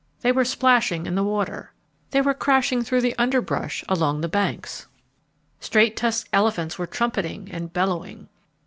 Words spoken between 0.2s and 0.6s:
They were